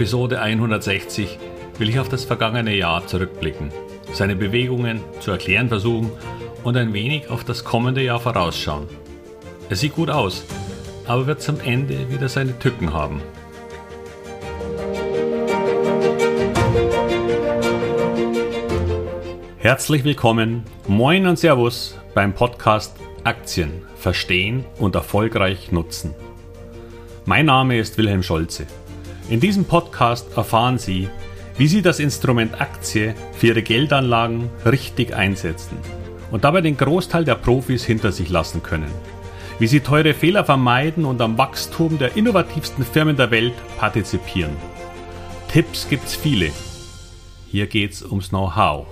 [0.00, 1.38] Episode 160
[1.76, 3.70] will ich auf das vergangene Jahr zurückblicken,
[4.14, 6.10] seine Bewegungen zu erklären versuchen
[6.64, 8.86] und ein wenig auf das kommende Jahr vorausschauen.
[9.68, 10.46] Es sieht gut aus,
[11.06, 13.20] aber wird zum Ende wieder seine Tücken haben.
[19.58, 26.14] Herzlich willkommen, moin und Servus beim Podcast Aktien verstehen und erfolgreich nutzen.
[27.26, 28.66] Mein Name ist Wilhelm Scholze.
[29.30, 31.08] In diesem Podcast erfahren Sie,
[31.56, 35.78] wie Sie das Instrument Aktie für Ihre Geldanlagen richtig einsetzen
[36.32, 38.90] und dabei den Großteil der Profis hinter sich lassen können.
[39.60, 44.56] Wie Sie teure Fehler vermeiden und am Wachstum der innovativsten Firmen der Welt partizipieren.
[45.46, 46.50] Tipps gibt's viele.
[47.46, 48.88] Hier geht's ums Know-how.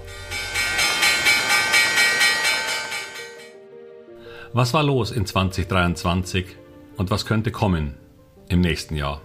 [4.53, 6.47] Was war los in 2023
[6.97, 7.95] und was könnte kommen
[8.49, 9.21] im nächsten Jahr?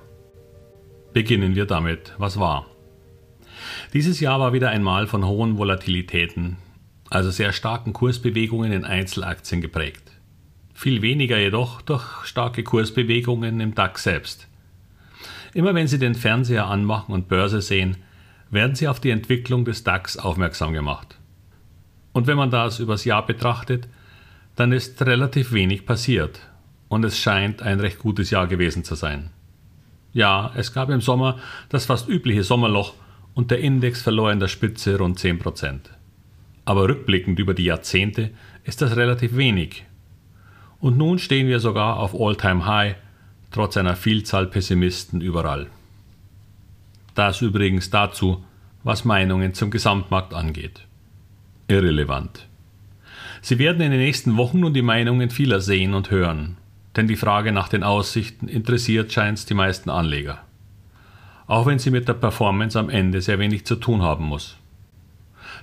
[1.13, 2.65] Beginnen wir damit, was war.
[3.93, 6.57] Dieses Jahr war wieder einmal von hohen Volatilitäten,
[7.09, 10.11] also sehr starken Kursbewegungen in Einzelaktien geprägt.
[10.73, 14.47] Viel weniger jedoch durch starke Kursbewegungen im DAX selbst.
[15.53, 17.97] Immer wenn Sie den Fernseher anmachen und Börse sehen,
[18.49, 21.19] werden Sie auf die Entwicklung des DAX aufmerksam gemacht.
[22.11, 23.87] Und wenn man das übers Jahr betrachtet,
[24.55, 26.39] dann ist relativ wenig passiert
[26.87, 29.29] und es scheint ein recht gutes Jahr gewesen zu sein.
[30.13, 32.93] Ja, es gab im Sommer das fast übliche Sommerloch
[33.33, 35.79] und der Index verlor in der Spitze rund 10%.
[36.65, 38.29] Aber rückblickend über die Jahrzehnte
[38.63, 39.85] ist das relativ wenig.
[40.79, 42.95] Und nun stehen wir sogar auf All-Time-High,
[43.51, 45.67] trotz einer Vielzahl Pessimisten überall.
[47.15, 48.43] Das übrigens dazu,
[48.83, 50.85] was Meinungen zum Gesamtmarkt angeht.
[51.67, 52.47] Irrelevant.
[53.41, 56.57] Sie werden in den nächsten Wochen nun die Meinungen vieler sehen und hören
[56.95, 60.39] denn die Frage nach den Aussichten interessiert scheint die meisten Anleger.
[61.47, 64.57] Auch wenn sie mit der Performance am Ende sehr wenig zu tun haben muss.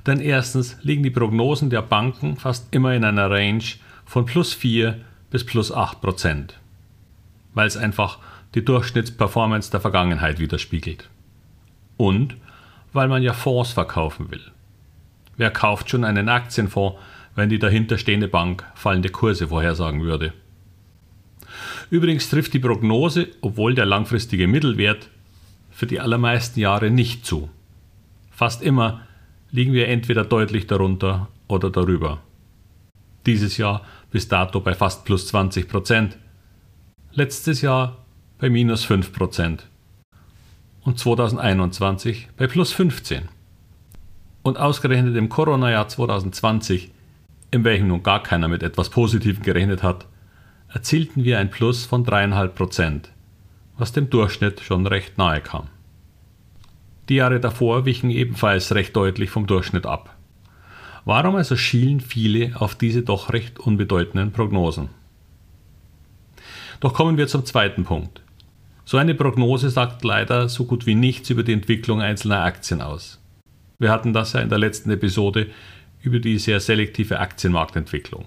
[0.06, 3.64] Denn erstens liegen die Prognosen der Banken fast immer in einer Range
[4.04, 6.58] von plus 4 bis plus 8 Prozent,
[7.54, 8.18] weil es einfach
[8.54, 11.08] die Durchschnittsperformance der Vergangenheit widerspiegelt.
[11.97, 12.36] Und
[12.92, 14.42] weil man ja Fonds verkaufen will.
[15.36, 16.98] Wer kauft schon einen Aktienfonds,
[17.36, 20.32] wenn die dahinterstehende Bank fallende Kurse vorhersagen würde?
[21.90, 25.10] Übrigens trifft die Prognose, obwohl der langfristige Mittelwert,
[25.70, 27.50] für die allermeisten Jahre nicht zu.
[28.30, 29.02] Fast immer
[29.50, 32.20] liegen wir entweder deutlich darunter oder darüber.
[33.26, 36.16] Dieses Jahr bis dato bei fast plus 20 Prozent.
[37.12, 38.04] Letztes Jahr
[38.38, 39.66] bei minus 5 Prozent.
[40.82, 43.28] Und 2021 bei plus 15.
[44.42, 46.92] Und ausgerechnet im Corona-Jahr 2020,
[47.50, 50.06] in welchem nun gar keiner mit etwas Positivem gerechnet hat,
[50.72, 53.12] erzielten wir ein Plus von 3,5 Prozent,
[53.76, 55.69] was dem Durchschnitt schon recht nahe kam.
[57.08, 60.16] Die Jahre davor wichen ebenfalls recht deutlich vom Durchschnitt ab.
[61.04, 64.91] Warum also schielen viele auf diese doch recht unbedeutenden Prognosen?
[66.78, 68.22] Doch kommen wir zum zweiten Punkt.
[68.84, 73.20] So eine Prognose sagt leider so gut wie nichts über die Entwicklung einzelner Aktien aus.
[73.78, 75.48] Wir hatten das ja in der letzten Episode
[76.03, 78.26] über die sehr selektive Aktienmarktentwicklung.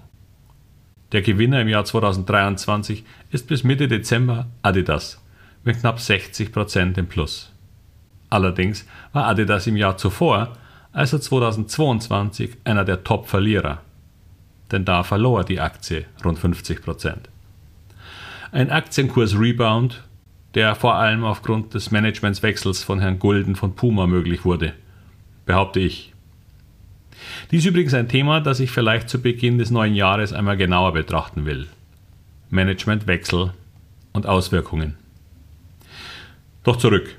[1.12, 5.22] Der Gewinner im Jahr 2023 ist bis Mitte Dezember Adidas
[5.64, 7.52] mit knapp 60% im Plus.
[8.30, 10.52] Allerdings war Adidas im Jahr zuvor,
[10.92, 13.80] also 2022, einer der Top-Verlierer.
[14.70, 17.14] Denn da verlor die Aktie rund 50%.
[18.52, 20.04] Ein Aktienkurs-Rebound,
[20.54, 24.74] der vor allem aufgrund des Managementswechsels von Herrn Gulden von Puma möglich wurde,
[25.46, 26.13] behaupte ich.
[27.50, 30.92] Dies ist übrigens ein Thema, das ich vielleicht zu Beginn des neuen Jahres einmal genauer
[30.92, 31.66] betrachten will.
[32.50, 33.52] Managementwechsel
[34.12, 34.94] und Auswirkungen.
[36.62, 37.16] Doch zurück.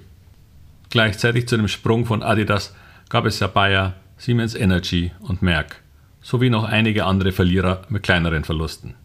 [0.90, 2.76] Gleichzeitig zu dem Sprung von Adidas
[3.10, 5.82] gab es ja Bayer, Siemens Energy und Merck,
[6.22, 8.96] sowie noch einige andere Verlierer mit kleineren Verlusten.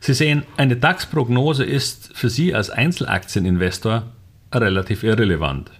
[0.00, 4.02] Sie sehen, eine DAX-Prognose ist für Sie als Einzelaktieninvestor
[4.52, 5.70] relativ irrelevant.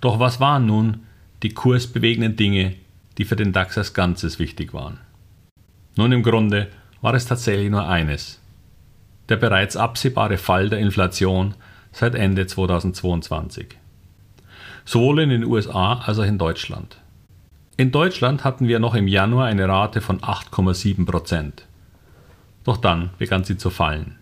[0.00, 1.00] Doch was waren nun
[1.42, 2.76] die kursbewegenden Dinge,
[3.18, 4.98] die für den DAX als Ganzes wichtig waren.
[5.96, 6.68] Nun im Grunde
[7.00, 8.40] war es tatsächlich nur eines.
[9.28, 11.54] Der bereits absehbare Fall der Inflation
[11.92, 13.78] seit Ende 2022.
[14.84, 16.98] Sowohl in den USA als auch in Deutschland.
[17.76, 21.66] In Deutschland hatten wir noch im Januar eine Rate von 8,7 Prozent.
[22.64, 24.18] Doch dann begann sie zu fallen.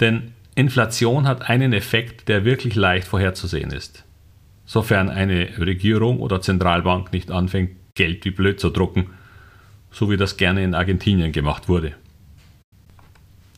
[0.00, 4.04] Denn Inflation hat einen Effekt, der wirklich leicht vorherzusehen ist
[4.64, 9.10] sofern eine Regierung oder Zentralbank nicht anfängt, Geld wie blöd zu drucken,
[9.90, 11.94] so wie das gerne in Argentinien gemacht wurde.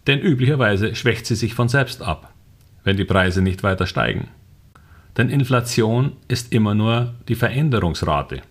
[0.06, 2.32] Denn üblicherweise schwächt sie sich von selbst ab,
[2.82, 4.28] wenn die Preise nicht weiter steigen.
[5.16, 8.42] Denn Inflation ist immer nur die Veränderungsrate.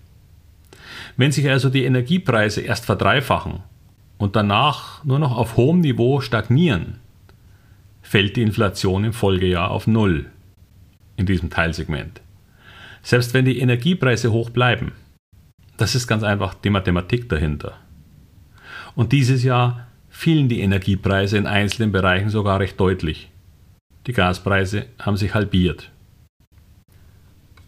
[1.17, 3.59] Wenn sich also die Energiepreise erst verdreifachen
[4.17, 6.99] und danach nur noch auf hohem Niveau stagnieren,
[8.01, 10.27] fällt die Inflation im Folgejahr auf Null
[11.17, 12.21] in diesem Teilsegment.
[13.03, 14.93] Selbst wenn die Energiepreise hoch bleiben.
[15.77, 17.77] Das ist ganz einfach die Mathematik dahinter.
[18.95, 23.29] Und dieses Jahr fielen die Energiepreise in einzelnen Bereichen sogar recht deutlich.
[24.07, 25.91] Die Gaspreise haben sich halbiert.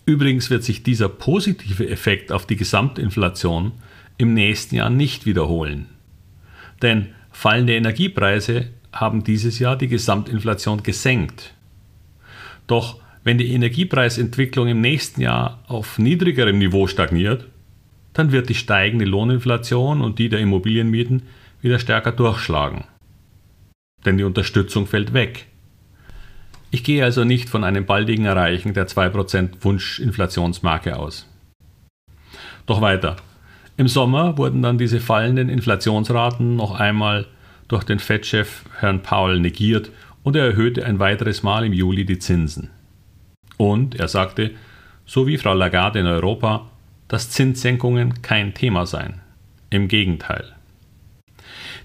[0.05, 3.71] Übrigens wird sich dieser positive Effekt auf die Gesamtinflation
[4.17, 5.87] im nächsten Jahr nicht wiederholen.
[6.81, 11.53] Denn fallende Energiepreise haben dieses Jahr die Gesamtinflation gesenkt.
[12.67, 17.47] Doch wenn die Energiepreisentwicklung im nächsten Jahr auf niedrigerem Niveau stagniert,
[18.13, 21.23] dann wird die steigende Lohninflation und die der Immobilienmieten
[21.59, 22.85] wieder stärker durchschlagen.
[24.05, 25.47] Denn die Unterstützung fällt weg.
[26.69, 31.27] Ich gehe also nicht von einem baldigen Erreichen der 2% Wunschinflationsmarke aus.
[32.67, 33.15] Doch weiter.
[33.75, 37.25] Im Sommer wurden dann diese fallenden Inflationsraten noch einmal
[37.67, 39.89] durch den Fed-Chef Herrn Powell negiert
[40.21, 42.69] und er erhöhte ein weiteres Mal im Juli die Zinsen.
[43.57, 44.51] Und er sagte,
[45.05, 46.69] so wie Frau Lagarde in Europa,
[47.07, 49.21] dass Zinssenkungen kein Thema seien.
[49.69, 50.55] Im Gegenteil.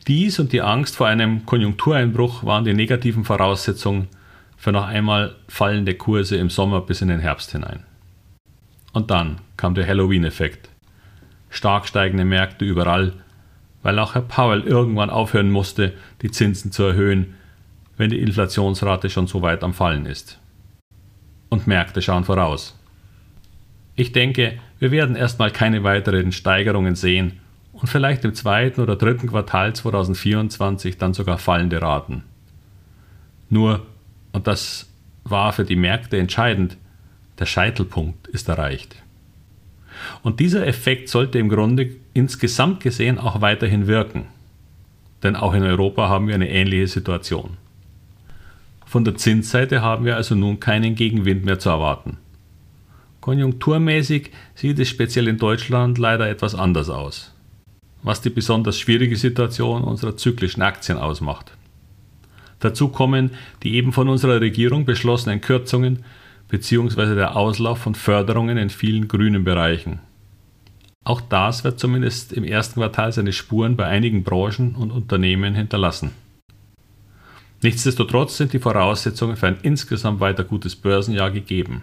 [0.06, 4.08] Dies und die Angst vor einem Konjunktureinbruch waren die negativen Voraussetzungen
[4.56, 7.84] für noch einmal fallende Kurse im Sommer bis in den Herbst hinein.
[8.93, 10.69] Und dann kam der Halloween-Effekt.
[11.49, 13.12] Stark steigende Märkte überall,
[13.82, 17.34] weil auch Herr Powell irgendwann aufhören musste, die Zinsen zu erhöhen,
[17.96, 20.38] wenn die Inflationsrate schon so weit am Fallen ist.
[21.50, 22.79] Und Märkte schauen voraus.
[23.97, 27.41] Ich denke, wir werden erstmal keine weiteren Steigerungen sehen
[27.73, 32.25] und vielleicht im zweiten oder dritten Quartal 2024 dann sogar fallende Raten.
[33.50, 33.85] Nur
[34.32, 34.88] und das
[35.25, 36.76] war für die Märkte entscheidend,
[37.38, 38.96] der Scheitelpunkt ist erreicht.
[40.23, 44.26] Und dieser Effekt sollte im Grunde insgesamt gesehen auch weiterhin wirken.
[45.23, 47.58] Denn auch in Europa haben wir eine ähnliche Situation.
[48.91, 52.17] Von der Zinsseite haben wir also nun keinen Gegenwind mehr zu erwarten.
[53.21, 57.33] Konjunkturmäßig sieht es speziell in Deutschland leider etwas anders aus,
[58.03, 61.53] was die besonders schwierige Situation unserer zyklischen Aktien ausmacht.
[62.59, 63.31] Dazu kommen
[63.63, 66.03] die eben von unserer Regierung beschlossenen Kürzungen
[66.49, 67.15] bzw.
[67.15, 70.01] der Auslauf von Förderungen in vielen grünen Bereichen.
[71.05, 76.11] Auch das wird zumindest im ersten Quartal seine Spuren bei einigen Branchen und Unternehmen hinterlassen.
[77.62, 81.83] Nichtsdestotrotz sind die Voraussetzungen für ein insgesamt weiter gutes Börsenjahr gegeben.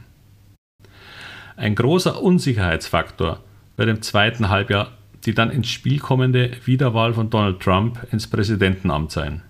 [1.56, 3.39] Ein großer Unsicherheitsfaktor
[3.75, 4.91] wird im zweiten Halbjahr
[5.27, 9.41] die dann ins Spiel kommende Wiederwahl von Donald Trump ins Präsidentenamt sein.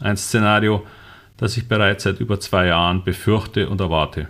[0.00, 0.86] Ein Szenario,
[1.36, 4.28] das ich bereits seit über zwei Jahren befürchte und erwarte.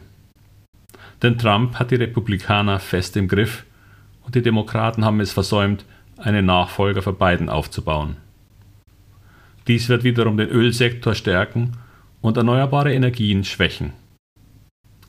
[1.22, 3.64] Denn Trump hat die Republikaner fest im Griff
[4.24, 5.84] und die Demokraten haben es versäumt,
[6.16, 8.16] einen Nachfolger für Biden aufzubauen.
[9.68, 11.72] Dies wird wiederum den Ölsektor stärken
[12.20, 13.92] und erneuerbare Energien schwächen.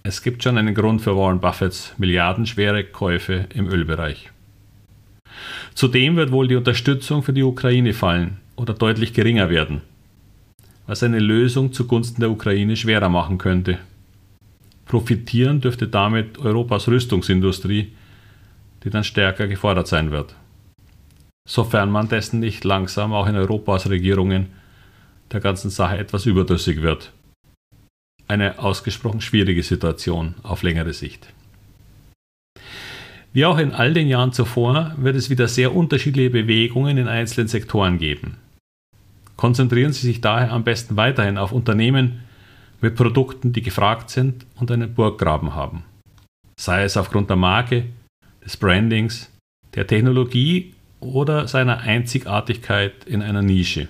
[0.04, 4.32] Es gibt schon einen Grund für Warren Buffetts milliardenschwere Käufe im Ölbereich.
[5.76, 9.82] Zudem wird wohl die Unterstützung für die Ukraine fallen oder deutlich geringer werden,
[10.88, 13.78] was eine Lösung zugunsten der Ukraine schwerer machen könnte.
[14.86, 17.92] Profitieren dürfte damit Europas Rüstungsindustrie,
[18.84, 20.34] die dann stärker gefordert sein wird.
[21.48, 24.48] Sofern man dessen nicht langsam auch in Europas Regierungen
[25.32, 27.14] der ganzen Sache etwas überdrüssig wird.
[28.28, 31.28] Eine ausgesprochen schwierige Situation auf längere Sicht.
[33.32, 37.48] Wie auch in all den Jahren zuvor wird es wieder sehr unterschiedliche Bewegungen in einzelnen
[37.48, 38.38] Sektoren geben.
[39.38, 42.24] Konzentrieren Sie sich daher am besten weiterhin auf Unternehmen
[42.82, 45.84] mit Produkten, die gefragt sind und einen Burggraben haben.
[46.60, 47.86] Sei es aufgrund der Marke,
[48.44, 49.32] des Brandings,
[49.76, 53.88] der Technologie oder seiner Einzigartigkeit in einer Nische.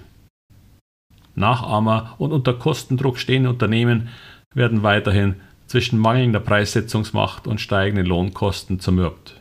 [1.35, 4.09] Nachahmer und unter Kostendruck stehende Unternehmen
[4.53, 5.35] werden weiterhin
[5.67, 9.39] zwischen mangelnder Preissetzungsmacht und steigenden Lohnkosten zermürbt.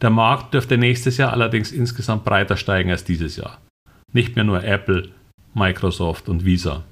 [0.00, 3.58] Der Markt dürfte nächstes Jahr allerdings insgesamt breiter steigen als dieses Jahr
[4.12, 5.10] nicht mehr nur Apple,
[5.54, 6.84] Microsoft und Visa.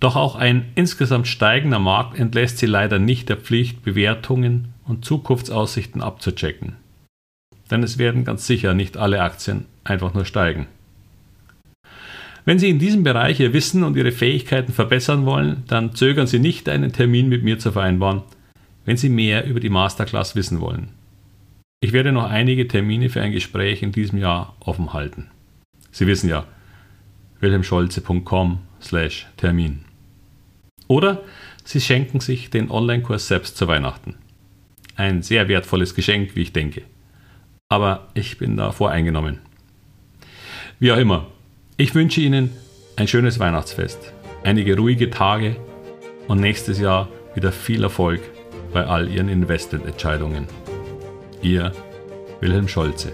[0.00, 6.02] Doch auch ein insgesamt steigender Markt entlässt sie leider nicht der Pflicht, Bewertungen und Zukunftsaussichten
[6.02, 6.76] abzuchecken.
[7.70, 10.66] Denn es werden ganz sicher nicht alle Aktien einfach nur steigen.
[12.44, 16.38] Wenn Sie in diesem Bereich Ihr Wissen und Ihre Fähigkeiten verbessern wollen, dann zögern Sie
[16.38, 18.22] nicht, einen Termin mit mir zu vereinbaren,
[18.84, 20.90] wenn Sie mehr über die Masterclass wissen wollen.
[21.80, 25.28] Ich werde noch einige Termine für ein Gespräch in diesem Jahr offen halten.
[25.90, 26.46] Sie wissen ja,
[27.40, 29.80] wilhelmscholze.com slash Termin.
[30.86, 31.22] Oder
[31.64, 34.14] Sie schenken sich den Online-Kurs selbst zu Weihnachten.
[34.94, 36.82] Ein sehr wertvolles Geschenk, wie ich denke
[37.68, 39.40] aber ich bin da voreingenommen.
[40.78, 41.26] Wie auch immer,
[41.76, 42.50] ich wünsche Ihnen
[42.96, 44.12] ein schönes Weihnachtsfest,
[44.44, 45.56] einige ruhige Tage
[46.28, 48.20] und nächstes Jahr wieder viel Erfolg
[48.72, 50.46] bei all Ihren Investmententscheidungen.
[51.42, 51.72] Ihr
[52.40, 53.12] Wilhelm Scholze.